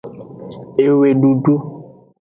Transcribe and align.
Ewedudu. 0.85 1.55